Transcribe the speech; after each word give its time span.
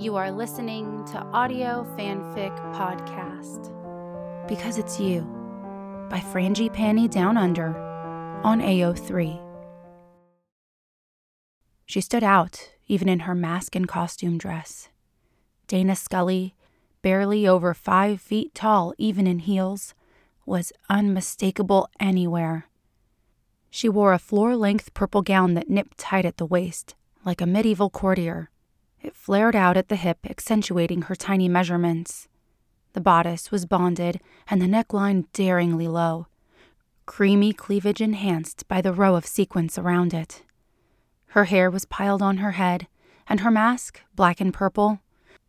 You 0.00 0.16
are 0.16 0.32
listening 0.32 1.04
to 1.12 1.18
Audio 1.18 1.86
Fanfic 1.94 2.56
Podcast. 2.74 3.68
Because 4.48 4.78
It's 4.78 4.98
You 4.98 5.20
by 6.08 6.20
Frangipani 6.20 7.10
Down 7.10 7.36
Under 7.36 7.76
on 8.42 8.62
AO3. 8.62 9.38
She 11.84 12.00
stood 12.00 12.24
out, 12.24 12.70
even 12.86 13.10
in 13.10 13.20
her 13.20 13.34
mask 13.34 13.76
and 13.76 13.86
costume 13.86 14.38
dress. 14.38 14.88
Dana 15.66 15.94
Scully, 15.94 16.54
barely 17.02 17.46
over 17.46 17.74
five 17.74 18.22
feet 18.22 18.54
tall, 18.54 18.94
even 18.96 19.26
in 19.26 19.40
heels, 19.40 19.92
was 20.46 20.72
unmistakable 20.88 21.90
anywhere. 22.00 22.70
She 23.68 23.90
wore 23.90 24.14
a 24.14 24.18
floor 24.18 24.56
length 24.56 24.94
purple 24.94 25.20
gown 25.20 25.52
that 25.52 25.68
nipped 25.68 25.98
tight 25.98 26.24
at 26.24 26.38
the 26.38 26.46
waist, 26.46 26.94
like 27.22 27.42
a 27.42 27.46
medieval 27.46 27.90
courtier. 27.90 28.48
It 29.02 29.16
flared 29.16 29.56
out 29.56 29.76
at 29.76 29.88
the 29.88 29.96
hip, 29.96 30.18
accentuating 30.28 31.02
her 31.02 31.14
tiny 31.14 31.48
measurements. 31.48 32.28
The 32.92 33.00
bodice 33.00 33.50
was 33.50 33.66
bonded 33.66 34.20
and 34.48 34.60
the 34.60 34.66
neckline 34.66 35.26
daringly 35.32 35.88
low, 35.88 36.26
creamy 37.06 37.52
cleavage 37.52 38.00
enhanced 38.00 38.66
by 38.68 38.80
the 38.80 38.92
row 38.92 39.14
of 39.14 39.26
sequins 39.26 39.78
around 39.78 40.12
it. 40.12 40.42
Her 41.28 41.44
hair 41.44 41.70
was 41.70 41.84
piled 41.84 42.22
on 42.22 42.38
her 42.38 42.52
head, 42.52 42.88
and 43.28 43.40
her 43.40 43.50
mask, 43.50 44.00
black 44.16 44.40
and 44.40 44.52
purple, 44.52 45.00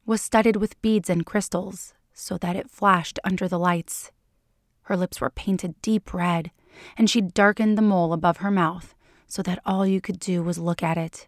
was 0.06 0.22
studded 0.22 0.56
with 0.56 0.81
beads 0.81 1.09
and 1.09 1.26
crystals 1.26 1.94
so 2.14 2.38
that 2.38 2.56
it 2.56 2.70
flashed 2.70 3.20
under 3.23 3.48
the 3.48 3.59
lights. 3.59 4.12
Her 4.84 4.95
lips 4.95 5.20
were 5.20 5.30
painted 5.30 5.81
deep 5.81 6.14
red, 6.14 6.52
and 6.98 7.09
she'd 7.09 7.34
darkened 7.34 7.78
the 7.78 7.81
mole 7.81 8.14
above 8.14 8.38
her 8.38 8.52
mouth 8.52 8.94
so 9.28 9.42
that 9.42 9.59
all 9.66 9.88
you 9.88 10.02
could 10.02 10.20
do 10.20 10.44
was 10.44 10.58
look 10.58 10.84
at 10.84 10.97
it. 10.97 11.28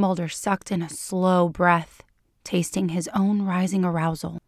Mulder 0.00 0.28
sucked 0.28 0.72
in 0.72 0.82
a 0.82 0.88
slow 0.88 1.48
breath, 1.48 2.02
tasting 2.42 2.88
his 2.88 3.08
own 3.14 3.42
rising 3.42 3.84
arousal. 3.84 4.38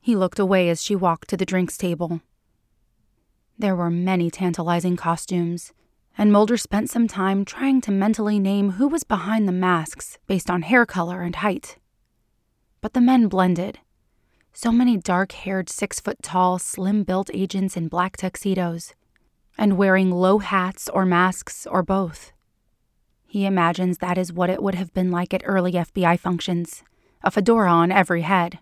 He 0.00 0.14
looked 0.14 0.38
away 0.38 0.68
as 0.68 0.82
she 0.82 0.94
walked 0.94 1.28
to 1.30 1.36
the 1.36 1.44
drinks 1.44 1.76
table. 1.76 2.20
There 3.58 3.74
were 3.74 3.90
many 3.90 4.30
tantalizing 4.30 4.96
costumes, 4.96 5.72
and 6.16 6.30
Mulder 6.30 6.56
spent 6.56 6.90
some 6.90 7.08
time 7.08 7.44
trying 7.44 7.80
to 7.82 7.90
mentally 7.90 8.38
name 8.38 8.72
who 8.72 8.86
was 8.86 9.02
behind 9.02 9.48
the 9.48 9.52
masks 9.52 10.18
based 10.26 10.48
on 10.48 10.62
hair 10.62 10.86
color 10.86 11.22
and 11.22 11.36
height. 11.36 11.78
But 12.80 12.92
the 12.92 13.00
men 13.00 13.28
blended. 13.28 13.80
So 14.52 14.70
many 14.70 14.96
dark 14.96 15.32
haired, 15.32 15.68
six 15.68 15.98
foot 15.98 16.22
tall, 16.22 16.60
slim 16.60 17.02
built 17.02 17.30
agents 17.34 17.76
in 17.76 17.88
black 17.88 18.16
tuxedos, 18.16 18.94
and 19.58 19.76
wearing 19.76 20.12
low 20.12 20.38
hats 20.38 20.88
or 20.88 21.04
masks 21.04 21.66
or 21.66 21.82
both. 21.82 22.33
He 23.34 23.46
imagines 23.46 23.98
that 23.98 24.16
is 24.16 24.32
what 24.32 24.48
it 24.48 24.62
would 24.62 24.76
have 24.76 24.94
been 24.94 25.10
like 25.10 25.34
at 25.34 25.42
early 25.44 25.72
FBI 25.72 26.20
functions 26.20 26.84
a 27.24 27.32
fedora 27.32 27.68
on 27.68 27.90
every 27.90 28.22
head. 28.22 28.60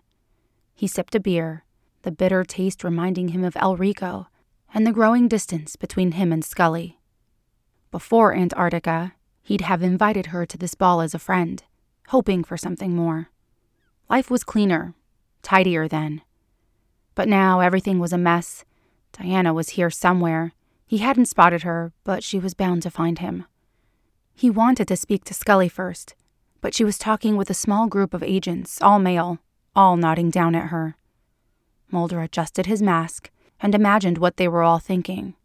He 0.73 0.87
sipped 0.87 1.13
a 1.13 1.19
beer, 1.19 1.63
the 2.01 2.11
bitter 2.11 2.43
taste 2.43 2.83
reminding 2.83 3.27
him 3.27 3.43
of 3.43 3.55
El 3.55 3.77
Rico 3.77 4.29
and 4.73 4.87
the 4.87 4.91
growing 4.91 5.27
distance 5.27 5.75
between 5.75 6.13
him 6.13 6.33
and 6.33 6.43
Scully. 6.43 6.97
Before 7.91 8.33
Antarctica, 8.33 9.13
he'd 9.43 9.61
have 9.61 9.83
invited 9.83 10.27
her 10.33 10.43
to 10.43 10.57
this 10.57 10.73
ball 10.73 11.01
as 11.01 11.13
a 11.13 11.19
friend, 11.19 11.63
hoping 12.07 12.43
for 12.43 12.57
something 12.57 12.95
more. 12.95 13.29
Life 14.09 14.31
was 14.31 14.43
cleaner, 14.43 14.95
tidier 15.43 15.87
then. 15.87 16.23
But 17.13 17.27
now 17.27 17.59
everything 17.59 17.99
was 17.99 18.11
a 18.11 18.17
mess. 18.17 18.65
Diana 19.11 19.53
was 19.53 19.77
here 19.77 19.91
somewhere. 19.91 20.53
He 20.87 20.97
hadn't 20.97 21.27
spotted 21.27 21.61
her, 21.61 21.93
but 22.03 22.23
she 22.23 22.39
was 22.39 22.55
bound 22.55 22.81
to 22.81 22.89
find 22.89 23.19
him. 23.19 23.45
He 24.33 24.49
wanted 24.49 24.87
to 24.87 24.95
speak 24.95 25.23
to 25.25 25.33
Scully 25.33 25.69
first, 25.69 26.15
but 26.61 26.73
she 26.73 26.83
was 26.83 26.97
talking 26.97 27.35
with 27.35 27.49
a 27.49 27.53
small 27.53 27.87
group 27.87 28.13
of 28.13 28.23
agents, 28.23 28.81
all 28.81 28.99
male, 28.99 29.39
all 29.75 29.97
nodding 29.97 30.29
down 30.29 30.55
at 30.55 30.67
her. 30.67 30.95
Mulder 31.91 32.21
adjusted 32.21 32.65
his 32.65 32.81
mask 32.81 33.29
and 33.59 33.75
imagined 33.75 34.17
what 34.17 34.37
they 34.37 34.47
were 34.47 34.63
all 34.63 34.79
thinking. 34.79 35.35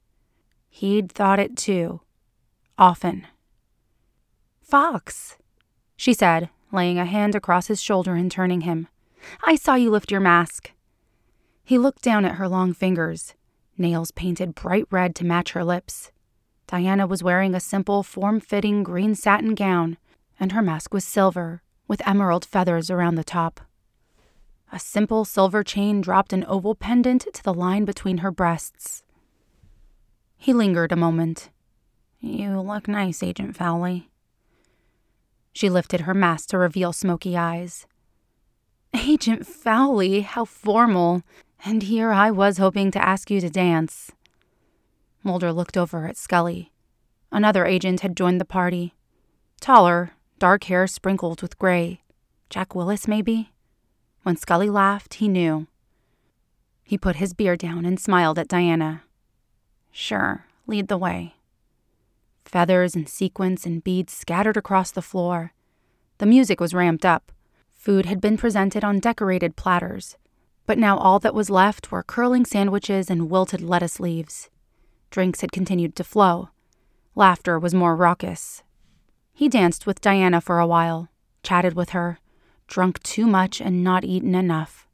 He'd 0.71 1.11
thought 1.13 1.39
it 1.39 1.57
too. 1.57 2.01
Often. 2.79 3.27
Fox, 4.63 5.37
she 5.97 6.13
said, 6.13 6.51
laying 6.73 6.99
a 6.99 7.05
hand 7.05 7.35
across 7.35 7.67
his 7.67 7.83
shoulder 7.83 8.15
and 8.15 8.31
turning 8.31 8.63
him. 8.63 8.89
I 9.45 9.57
saw 9.57 9.75
you 9.75 9.91
lift 9.91 10.11
your 10.11 10.21
mask. 10.21 10.73
He 11.65 11.79
looked 11.79 12.03
down 12.03 12.25
at 12.25 12.37
her 12.37 12.49
long 12.49 12.73
fingers, 12.73 13.35
nails 13.77 14.11
painted 14.11 14.55
bright 14.55 14.87
red 14.91 15.15
to 15.17 15.25
match 15.27 15.53
her 15.53 15.65
lips. 15.65 16.13
Diana 16.69 17.07
was 17.07 17.23
wearing 17.23 17.55
a 17.55 17.61
simple, 17.61 18.03
form 18.03 18.41
fitting 18.41 18.83
green 18.83 19.15
satin 19.15 19.55
gown, 19.55 19.97
and 20.39 20.53
her 20.53 20.61
mask 20.61 20.93
was 20.93 21.03
silver, 21.03 21.63
with 21.89 22.07
emerald 22.07 22.45
feathers 22.45 22.91
around 22.91 23.15
the 23.15 23.25
top. 23.25 23.63
A 24.71 24.79
simple 24.79 25.25
silver 25.25 25.65
chain 25.65 26.03
dropped 26.03 26.35
an 26.35 26.45
oval 26.47 26.75
pendant 26.75 27.27
to 27.33 27.43
the 27.43 27.55
line 27.55 27.87
between 27.87 28.19
her 28.19 28.31
breasts. 28.31 29.03
He 30.37 30.53
lingered 30.53 30.93
a 30.93 30.97
moment. 30.97 31.49
You 32.21 32.61
look 32.61 32.87
nice, 32.87 33.23
Agent 33.23 33.57
Fowley. 33.57 34.11
She 35.55 35.71
lifted 35.71 36.03
her 36.03 36.15
mask 36.15 36.51
to 36.51 36.59
reveal 36.59 36.93
smoky 36.93 37.35
eyes. 37.35 37.87
Agent 38.93 39.47
Fowley, 39.47 40.21
how 40.21 40.45
formal. 40.45 41.23
And 41.65 41.85
here 41.85 42.13
I 42.13 42.31
was 42.31 42.59
hoping 42.59 42.91
to 42.91 43.03
ask 43.03 43.31
you 43.31 43.41
to 43.41 43.49
dance. 43.49 44.13
Mulder 45.29 45.53
looked 45.53 45.77
over 45.77 46.07
at 46.07 46.17
Scully. 46.17 46.73
Another 47.31 47.67
agent 47.67 48.01
had 48.01 48.17
joined 48.17 48.41
the 48.41 48.47
party. 48.47 48.95
Taller, 49.61 50.13
dark 50.39 50.65
hair 50.65 50.87
sprinkled 50.87 51.43
with 51.43 51.59
gray. 51.59 52.01
Jack 52.49 52.75
Willis, 52.75 53.07
maybe? 53.07 53.53
When 54.23 54.37
Scully 54.39 54.71
laughed, 54.71 55.15
he 55.21 55.29
knew. 55.29 55.67
He 56.83 56.97
put 56.97 57.17
his 57.17 57.35
beer 57.35 57.57
down 57.57 57.85
and 57.85 58.01
smiled 58.01 58.39
at 58.39 58.49
Diana. 58.49 59.03
Sure, 59.93 60.47
lead 60.67 60.89
the 60.89 60.97
way. 60.97 61.35
Feathers 62.47 62.97
and 62.97 63.07
sequins 63.07 63.67
and 63.67 63.85
beads 63.85 64.15
scattered 64.15 64.57
across 64.57 64.91
the 64.91 65.03
floor. 65.03 65.53
The 66.17 66.25
music 66.25 66.59
was 66.59 66.73
ramped 66.73 67.05
up. 67.05 67.33
Food 67.75 68.07
had 68.07 68.23
been 68.23 68.39
presented 68.39 68.83
on 68.83 68.99
decorated 68.99 69.57
platters, 69.57 70.17
but 70.65 70.79
now 70.79 70.97
all 70.97 71.19
that 71.19 71.35
was 71.35 71.51
left 71.51 71.93
were 71.93 72.03
curling 72.03 72.47
sandwiches 72.47 73.11
and 73.11 73.29
wilted 73.29 73.61
lettuce 73.61 74.01
leaves. 74.01 74.49
Drinks 75.11 75.41
had 75.41 75.53
continued 75.53 75.97
to 75.97 76.05
flow. 76.05 76.51
Laughter 77.15 77.59
was 77.59 77.75
more 77.75 77.97
raucous. 77.97 78.63
He 79.33 79.49
danced 79.49 79.87
with 79.87 80.01
Diana 80.01 80.41
for 80.41 80.59
a 80.59 80.67
while, 80.67 81.09
chatted 81.43 81.75
with 81.75 81.91
her, 81.91 82.19
drunk 82.67 83.03
too 83.03 83.27
much 83.27 83.61
and 83.61 83.83
not 83.83 84.05
eaten 84.05 84.35
enough. 84.35 84.87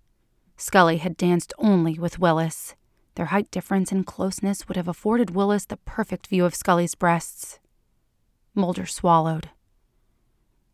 Scully 0.56 0.98
had 0.98 1.16
danced 1.16 1.52
only 1.58 1.98
with 1.98 2.18
Willis. 2.18 2.74
Their 3.16 3.26
height 3.26 3.50
difference 3.50 3.92
and 3.92 4.06
closeness 4.06 4.66
would 4.68 4.76
have 4.76 4.88
afforded 4.88 5.34
Willis 5.34 5.66
the 5.66 5.76
perfect 5.78 6.26
view 6.26 6.44
of 6.44 6.54
Scully's 6.54 6.94
breasts. 6.94 7.58
Mulder 8.54 8.86
swallowed. 8.86 9.50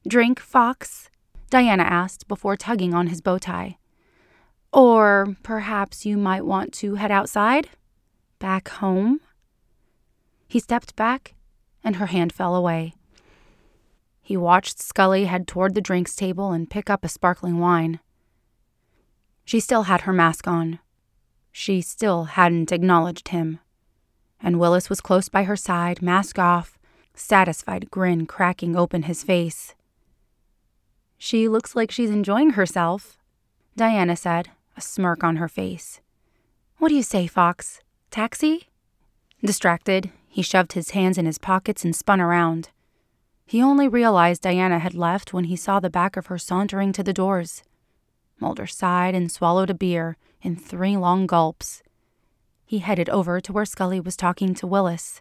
Drink, 0.07 0.41
Fox? 0.41 1.11
Diana 1.51 1.83
asked 1.83 2.29
before 2.29 2.57
tugging 2.57 2.95
on 2.95 3.09
his 3.09 3.21
bow 3.21 3.39
tie. 3.39 3.79
Or 4.73 5.37
perhaps 5.43 6.07
you 6.07 6.17
might 6.17 6.47
want 6.47 6.73
to 6.75 6.95
head 6.95 7.11
outside? 7.11 7.71
Back 8.39 8.69
home? 8.69 9.21
He 10.51 10.59
stepped 10.59 10.97
back, 10.97 11.35
and 11.85 11.97
her 11.97 12.07
hand 12.07 12.33
fell 12.33 12.57
away. 12.57 12.95
He 14.21 14.37
watched 14.37 14.81
Scully 14.81 15.27
head 15.27 15.47
toward 15.47 15.77
the 15.77 15.81
drinks 15.81 16.17
table 16.17 16.51
and 16.51 16.69
pick 16.69 16.91
up 16.91 17.05
a 17.05 17.09
sparkling 17.09 17.61
wine. 17.61 18.01
She 19.45 19.61
still 19.61 19.85
had 19.85 20.01
her 20.01 20.13
mask 20.13 20.49
on. 20.49 20.81
She 21.53 21.81
still 21.81 22.25
hadn't 22.25 22.73
acknowledged 22.73 23.29
him. 23.29 23.61
And 24.43 24.59
Willis 24.59 24.91
was 24.91 25.01
close 25.01 25.29
by 25.29 25.45
her 25.45 25.55
side, 25.55 26.03
mask 26.03 26.37
off, 26.37 26.77
satisfied 27.15 27.89
grin 27.89 28.27
cracking 28.27 28.75
open 28.75 29.05
his 29.05 29.23
face. 29.23 29.77
She 31.17 31.47
looks 31.47 31.77
like 31.77 31.93
she's 31.93 32.11
enjoying 32.11 32.51
herself, 32.51 33.19
Diana 33.77 34.17
said, 34.17 34.51
a 34.77 34.81
smirk 34.81 35.23
on 35.23 35.37
her 35.37 35.49
face. 35.49 36.01
What 36.79 36.89
do 36.89 36.97
you 36.97 37.05
say, 37.05 37.29
Fox? 37.29 37.83
Taxi? 38.11 38.67
Distracted, 39.45 40.11
he 40.31 40.43
shoved 40.43 40.73
his 40.73 40.91
hands 40.91 41.19
in 41.19 41.27
his 41.27 41.39
pockets 41.39 41.85
and 41.85 41.95
spun 41.95 42.21
around. 42.21 42.71
He 43.45 43.61
only 43.61 43.89
realized 43.89 44.43
Diana 44.43 44.79
had 44.79 44.95
left 44.95 45.33
when 45.33 45.45
he 45.45 45.57
saw 45.57 45.81
the 45.81 45.91
back 45.91 46.17
of 46.17 46.27
her 46.27 46.39
sauntering 46.39 46.93
to 46.93 47.03
the 47.03 47.13
doors. 47.13 47.65
Mulder 48.39 48.69
sighed 48.69 49.13
and 49.13 49.31
swallowed 49.31 49.71
a 49.71 49.75
beer 49.75 50.17
in 50.41 50.55
three 50.55 50.97
long 50.97 51.27
gulps. 51.27 51.83
He 52.65 52.79
headed 52.79 53.11
over 53.11 53.41
to 53.41 53.53
where 53.53 53.65
Scully 53.65 53.99
was 53.99 54.17
talking 54.17 54.55
to 54.55 54.69
Willis. 54.69 55.21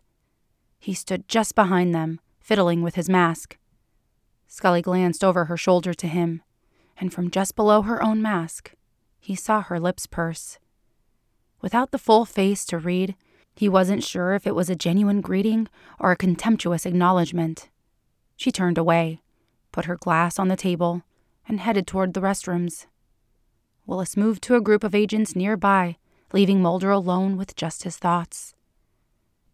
He 0.77 0.93
stood 0.93 1.27
just 1.27 1.55
behind 1.55 1.93
them, 1.93 2.19
fiddling 2.39 2.83
with 2.83 2.93
his 2.93 3.09
mask. 3.09 3.57
Scully 4.47 4.83
glanced 4.83 5.23
over 5.23 5.45
her 5.45 5.57
shoulder 5.57 5.95
to 5.95 6.07
him, 6.07 6.43
and 6.99 7.11
from 7.11 7.31
just 7.31 7.55
below 7.55 7.81
her 7.81 8.01
own 8.03 8.21
mask, 8.21 8.73
he 9.19 9.33
saw 9.33 9.61
her 9.63 9.79
lips 9.79 10.05
purse. 10.05 10.59
Without 11.61 11.89
the 11.89 11.97
full 11.97 12.25
face 12.25 12.63
to 12.65 12.77
read, 12.77 13.15
he 13.59 13.67
wasn't 13.67 14.01
sure 14.01 14.35
if 14.35 14.47
it 14.47 14.55
was 14.55 14.69
a 14.69 14.75
genuine 14.75 15.19
greeting 15.19 15.67
or 15.99 16.13
a 16.13 16.15
contemptuous 16.15 16.85
acknowledgement. 16.85 17.67
She 18.37 18.53
turned 18.53 18.77
away, 18.77 19.19
put 19.73 19.83
her 19.83 19.97
glass 19.97 20.39
on 20.39 20.47
the 20.47 20.55
table, 20.55 21.01
and 21.45 21.59
headed 21.59 21.85
toward 21.85 22.13
the 22.13 22.21
restrooms. 22.21 22.85
Willis 23.85 24.15
moved 24.15 24.41
to 24.43 24.55
a 24.55 24.61
group 24.61 24.81
of 24.81 24.95
agents 24.95 25.35
nearby, 25.35 25.97
leaving 26.31 26.61
Mulder 26.61 26.89
alone 26.89 27.35
with 27.35 27.53
just 27.57 27.83
his 27.83 27.97
thoughts. 27.97 28.55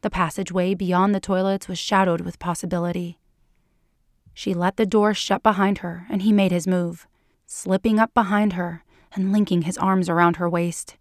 The 0.01 0.11
passageway 0.11 0.75
beyond 0.75 1.15
the 1.15 1.19
toilets 1.19 1.67
was 1.67 1.79
shadowed 1.79 2.21
with 2.21 2.37
possibility. 2.37 3.17
She 4.35 4.53
let 4.53 4.77
the 4.77 4.85
door 4.85 5.15
shut 5.15 5.41
behind 5.41 5.79
her, 5.79 6.05
and 6.11 6.21
he 6.21 6.31
made 6.31 6.51
his 6.51 6.67
move, 6.67 7.07
slipping 7.47 7.97
up 7.97 8.13
behind 8.13 8.53
her 8.53 8.83
and 9.15 9.31
linking 9.31 9.63
his 9.63 9.79
arms 9.79 10.09
around 10.09 10.35
her 10.35 10.47
waist. 10.47 10.95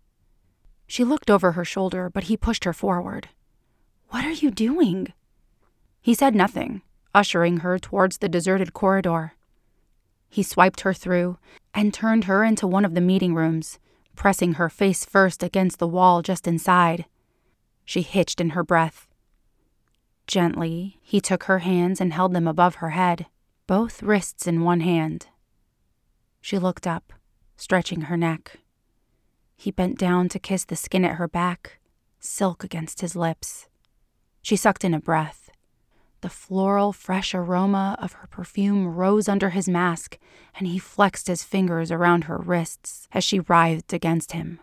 She 0.87 1.05
looked 1.05 1.31
over 1.31 1.53
her 1.53 1.65
shoulder, 1.65 2.11
but 2.11 2.25
he 2.25 2.37
pushed 2.37 2.65
her 2.65 2.73
forward. 2.73 3.29
What 4.09 4.25
are 4.25 4.33
you 4.33 4.51
doing? 4.51 5.13
He 6.01 6.15
said 6.15 6.35
nothing, 6.35 6.83
ushering 7.15 7.59
her 7.59 7.79
towards 7.79 8.19
the 8.19 8.29
deserted 8.29 8.73
corridor. 8.73 9.33
He 10.29 10.43
swiped 10.43 10.83
her 10.83 10.93
through 10.93 11.39
and 11.73 11.95
turned 11.95 12.25
her 12.25 12.45
into 12.45 12.67
one 12.67 12.85
of 12.85 12.95
the 12.95 13.01
meeting 13.01 13.35
rooms, 13.35 13.79
pressing 14.15 14.55
her 14.55 14.69
face 14.69 15.05
first 15.05 15.43
against 15.43 15.79
the 15.79 15.89
wall 15.89 16.23
just 16.23 16.47
inside. 16.47 17.07
She 17.85 18.03
hitched 18.03 18.41
in 18.41 18.51
her 18.51 18.63
breath. 18.63 19.09
Gently, 20.27 20.99
he 21.03 21.21
took 21.21 21.45
her 21.45 21.61
hands 21.61 22.01
and 22.01 22.13
held 22.13 22.35
them 22.35 22.49
above 22.49 22.77
her 22.77 22.91
head, 22.91 23.27
both 23.67 24.03
wrists 24.03 24.47
in 24.47 24.63
one 24.63 24.81
hand. 24.81 25.27
She 26.41 26.59
looked 26.59 26.87
up, 26.87 27.13
stretching 27.57 28.03
her 28.03 28.17
neck. 28.17 28.59
He 29.56 29.71
bent 29.71 29.99
down 29.99 30.29
to 30.31 30.39
kiss 30.39 30.65
the 30.65 30.77
skin 30.77 31.05
at 31.05 31.17
her 31.17 31.29
back, 31.29 31.79
silk 32.19 32.65
against 32.65 33.01
his 33.01 33.17
lips. 33.17 33.69
She 34.43 34.56
sucked 34.56 34.85
in 34.85 34.95
a 34.95 35.01
breath. 35.01 35.51
The 36.21 36.31
floral, 36.31 36.93
fresh 36.93 37.35
aroma 37.35 37.97
of 37.99 38.12
her 38.15 38.27
perfume 38.27 38.89
rose 38.89 39.29
under 39.29 39.51
his 39.51 39.69
mask, 39.69 40.19
and 40.59 40.67
he 40.67 40.79
flexed 40.79 41.27
his 41.27 41.45
fingers 41.45 41.91
around 41.91 42.25
her 42.25 42.39
wrists 42.39 43.09
as 43.12 43.25
she 43.25 43.41
writhed 43.41 43.93
against 43.93 44.33
him. 44.33 44.61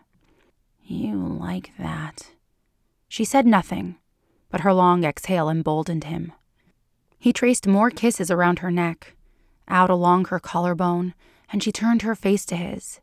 You 0.82 1.16
like 1.18 1.72
that. 1.78 2.32
She 3.08 3.24
said 3.24 3.46
nothing, 3.46 3.98
but 4.50 4.62
her 4.62 4.74
long 4.74 5.04
exhale 5.04 5.50
emboldened 5.50 6.06
him. 6.06 6.32
He 7.20 7.32
traced 7.32 7.68
more 7.68 7.92
kisses 7.92 8.32
around 8.32 8.60
her 8.60 8.72
neck, 8.72 9.16
out 9.68 9.90
along 9.90 10.26
her 10.26 10.40
collarbone, 10.40 11.14
and 11.52 11.62
she 11.62 11.72
turned 11.72 12.02
her 12.02 12.16
face 12.16 12.46
to 12.48 12.56
his. 12.56 13.00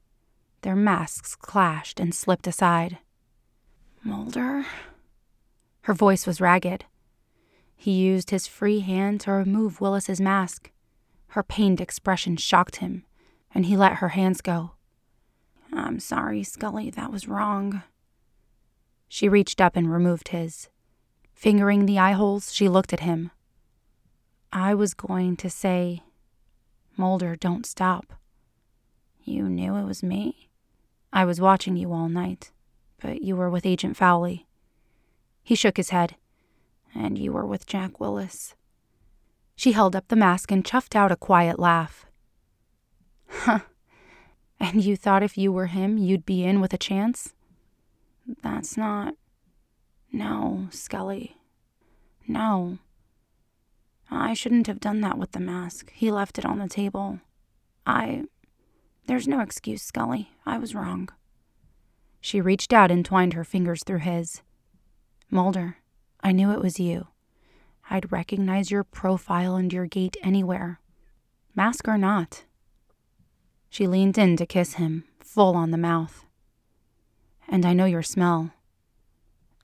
Their 0.63 0.77
masks 0.77 1.37
clashed 1.37 2.01
and 2.01 2.15
slipped 2.15 2.47
aside. 2.47 2.99
Mulder? 4.03 4.67
Her 5.83 5.95
voice 5.95 6.27
was 6.27 6.41
ragged. 6.41 6.85
He 7.77 7.93
used 7.93 8.31
his 8.31 8.47
free 8.47 8.81
hand 8.81 9.21
to 9.23 9.33
remove 9.33 9.81
Willis's 9.81 10.21
mask. 10.21 10.71
Her 11.29 11.43
pained 11.43 11.81
expression 11.81 12.37
shocked 12.37 12.77
him, 12.77 13.05
and 13.55 13.67
he 13.67 13.77
let 13.77 13.97
her 13.97 14.09
hands 14.11 14.41
go. 14.41 14.73
I'm 15.73 16.01
sorry, 16.01 16.43
Scully, 16.43 16.91
that 16.91 17.13
was 17.13 17.29
wrong. 17.29 17.83
She 19.09 19.29
reached 19.29 19.61
up 19.61 19.77
and 19.77 19.93
removed 19.93 20.29
his. 20.29 20.69
Fingering 21.33 21.87
the 21.87 21.99
eye 21.99 22.13
holes, 22.13 22.53
she 22.53 22.69
looked 22.69 22.93
at 22.93 23.01
him. 23.01 23.31
I 24.53 24.75
was 24.75 24.93
going 24.95 25.37
to 25.37 25.49
say, 25.49 26.03
Mulder, 26.97 27.37
don't 27.37 27.65
stop. 27.65 28.15
You 29.23 29.45
knew 29.49 29.77
it 29.77 29.85
was 29.85 30.03
me? 30.03 30.48
I 31.13 31.25
was 31.25 31.41
watching 31.41 31.77
you 31.77 31.93
all 31.93 32.09
night, 32.09 32.51
but 33.01 33.23
you 33.23 33.37
were 33.37 33.51
with 33.51 33.67
Agent 33.67 33.97
Fowley. 33.97 34.47
He 35.43 35.55
shook 35.55 35.77
his 35.77 35.91
head. 35.91 36.17
And 36.95 37.19
you 37.19 37.33
were 37.33 37.47
with 37.47 37.67
Jack 37.67 38.01
Willis. 38.01 38.55
She 39.55 39.73
held 39.73 39.95
up 39.95 40.09
the 40.09 40.17
mask 40.17 40.51
and 40.51 40.65
chuffed 40.65 40.97
out 40.97 41.13
a 41.13 41.17
quiet 41.17 41.59
laugh. 41.59 42.07
Huh. 43.29 43.61
And 44.61 44.85
you 44.85 44.97
thought 44.97 45.23
if 45.23 45.39
you 45.39 45.53
were 45.53 45.67
him, 45.67 45.99
you'd 45.99 46.27
be 46.27 46.45
in 46.45 46.61
with 46.61 46.73
a 46.73 46.79
chance? 46.79 47.35
That's 48.43 48.77
not. 48.77 49.15
No, 50.13 50.69
Scully. 50.71 51.37
No. 52.27 52.79
I 54.11 54.35
shouldn't 54.35 54.67
have 54.67 54.81
done 54.81 55.01
that 55.03 55.19
with 55.19 55.33
the 55.33 55.41
mask. 55.41 55.93
He 55.93 56.11
left 56.11 56.39
it 56.39 56.47
on 56.47 56.59
the 56.59 56.69
table. 56.69 57.21
I. 57.87 58.25
There's 59.09 59.27
no 59.27 59.41
excuse, 59.41 59.81
Scully. 59.81 60.29
I 60.45 60.59
was 60.59 60.75
wrong. 60.75 61.09
She 62.21 62.43
reached 62.43 62.75
out 62.75 62.91
and 62.91 63.03
twined 63.03 63.33
her 63.33 63.43
fingers 63.43 63.83
through 63.83 64.01
his. 64.01 64.43
Mulder, 65.31 65.79
I 66.21 66.33
knew 66.33 66.53
it 66.53 66.61
was 66.61 66.79
you. 66.79 67.07
I'd 67.89 68.13
recognize 68.13 68.71
your 68.71 68.85
profile 68.85 69.57
and 69.57 69.73
your 69.73 69.87
gait 69.87 70.19
anywhere, 70.23 70.79
mask 71.55 71.89
or 71.89 71.97
not. 71.97 72.45
She 73.71 73.87
leaned 73.87 74.19
in 74.19 74.37
to 74.37 74.45
kiss 74.45 74.75
him, 74.75 75.05
full 75.21 75.57
on 75.57 75.71
the 75.71 75.79
mouth. 75.79 76.27
And 77.49 77.65
I 77.65 77.73
know 77.73 77.87
your 77.87 78.03
smell. 78.03 78.51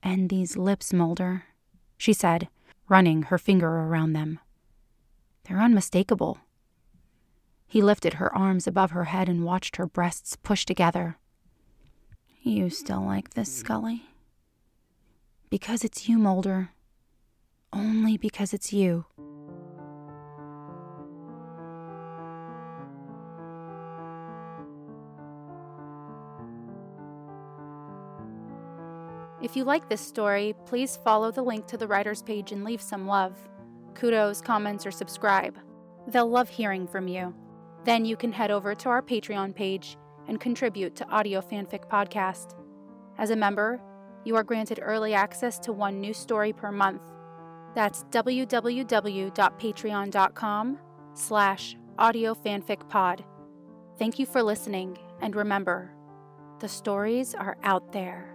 And 0.03 0.31
these 0.31 0.57
lips, 0.57 0.91
Mulder, 0.91 1.45
she 1.99 2.15
said, 2.15 2.49
running 2.89 3.25
her 3.25 3.37
finger 3.37 3.69
around 3.69 4.15
them. 4.15 4.41
They're 5.45 5.61
unmistakable. 5.61 6.39
He 7.75 7.83
lifted 7.83 8.15
her 8.15 8.33
arms 8.33 8.69
above 8.69 8.93
her 8.93 9.07
head 9.07 9.29
and 9.29 9.45
watched 9.45 9.75
her 9.79 9.87
breasts 9.89 10.37
push 10.37 10.65
together. 10.65 11.17
You 12.41 12.71
still 12.71 13.05
like 13.05 13.31
this, 13.31 13.53
Scully? 13.53 14.05
Because 15.51 15.83
it's 15.83 16.09
you, 16.09 16.17
Mulder. 16.17 16.71
Only 17.73 18.17
because 18.17 18.55
it's 18.55 18.73
you. 18.73 19.07
If 29.43 29.57
you 29.57 29.65
like 29.65 29.89
this 29.89 30.01
story, 30.01 30.55
please 30.65 30.97
follow 31.03 31.33
the 31.33 31.43
link 31.43 31.67
to 31.67 31.77
the 31.77 31.89
writer's 31.89 32.23
page 32.23 32.53
and 32.53 32.63
leave 32.63 32.81
some 32.81 33.09
love. 33.09 33.37
Kudos, 33.95 34.41
comments, 34.41 34.87
or 34.87 34.93
subscribe. 34.93 35.59
They'll 36.07 36.31
love 36.31 36.49
hearing 36.49 36.87
from 36.87 37.09
you. 37.09 37.35
Then 37.85 38.05
you 38.05 38.17
can 38.17 38.33
head 38.33 38.51
over 38.51 38.75
to 38.75 38.89
our 38.89 39.03
Patreon 39.03 39.55
page 39.55 39.97
and 40.27 40.41
contribute 40.41 40.97
to 40.97 41.09
Audio 41.09 41.41
Fanfic 41.41 41.89
Podcast. 41.89 42.57
As 43.19 43.31
a 43.31 43.37
member, 43.37 43.81
you 44.25 44.35
are 44.37 44.43
granted 44.43 44.81
early 44.83 45.15
access 45.15 45.59
to 45.61 45.73
one 45.73 46.01
new 46.01 46.13
story 46.15 46.53
per 46.53 46.73
month. 46.73 47.03
That's 47.75 48.05
www.patreon.com 48.05 50.79
slash 51.15 51.77
audiofanficpod. 51.99 53.21
Thank 53.99 54.19
you 54.19 54.27
for 54.27 54.43
listening, 54.43 54.99
and 55.21 55.37
remember, 55.37 55.93
the 56.61 56.69
stories 56.69 57.35
are 57.35 57.57
out 57.63 57.93
there. 57.93 58.34